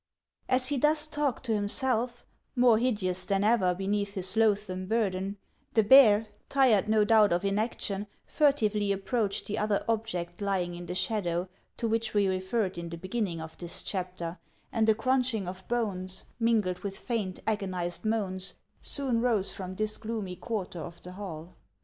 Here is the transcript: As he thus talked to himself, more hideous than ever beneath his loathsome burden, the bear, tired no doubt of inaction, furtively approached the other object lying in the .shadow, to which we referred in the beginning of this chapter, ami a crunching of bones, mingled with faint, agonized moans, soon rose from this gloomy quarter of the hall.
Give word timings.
As 0.49 0.69
he 0.69 0.77
thus 0.77 1.05
talked 1.05 1.45
to 1.45 1.53
himself, 1.53 2.25
more 2.55 2.79
hideous 2.79 3.23
than 3.23 3.43
ever 3.43 3.75
beneath 3.75 4.15
his 4.15 4.35
loathsome 4.35 4.87
burden, 4.87 5.37
the 5.75 5.83
bear, 5.83 6.25
tired 6.49 6.89
no 6.89 7.03
doubt 7.03 7.31
of 7.31 7.45
inaction, 7.45 8.07
furtively 8.25 8.91
approached 8.91 9.45
the 9.45 9.59
other 9.59 9.85
object 9.87 10.41
lying 10.41 10.73
in 10.73 10.87
the 10.87 10.95
.shadow, 10.95 11.47
to 11.77 11.87
which 11.87 12.15
we 12.15 12.27
referred 12.27 12.79
in 12.79 12.89
the 12.89 12.97
beginning 12.97 13.39
of 13.39 13.55
this 13.59 13.83
chapter, 13.83 14.39
ami 14.73 14.89
a 14.91 14.95
crunching 14.95 15.47
of 15.47 15.67
bones, 15.67 16.25
mingled 16.39 16.79
with 16.79 16.97
faint, 16.97 17.39
agonized 17.45 18.03
moans, 18.03 18.55
soon 18.81 19.21
rose 19.21 19.51
from 19.53 19.75
this 19.75 19.97
gloomy 19.99 20.35
quarter 20.35 20.79
of 20.79 20.99
the 21.03 21.11
hall. 21.11 21.53